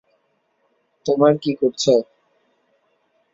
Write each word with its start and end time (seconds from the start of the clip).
তোমার 1.05 1.33
কী 1.43 1.51
করছ? 1.61 1.83